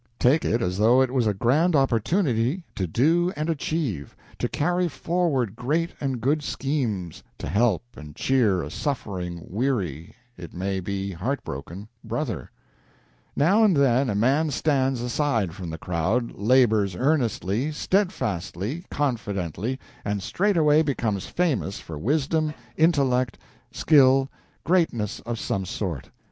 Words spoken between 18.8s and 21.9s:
confidently, and straightway becomes famous